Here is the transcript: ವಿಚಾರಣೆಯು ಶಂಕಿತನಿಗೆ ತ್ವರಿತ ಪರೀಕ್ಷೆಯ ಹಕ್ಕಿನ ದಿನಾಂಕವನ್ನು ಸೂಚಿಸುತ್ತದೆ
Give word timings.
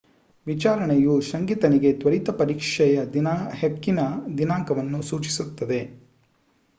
ವಿಚಾರಣೆಯು 0.47 1.21
ಶಂಕಿತನಿಗೆ 1.21 1.93
ತ್ವರಿತ 1.93 2.29
ಪರೀಕ್ಷೆಯ 2.31 3.03
ಹಕ್ಕಿನ 3.59 3.99
ದಿನಾಂಕವನ್ನು 4.37 5.01
ಸೂಚಿಸುತ್ತದೆ 5.01 5.81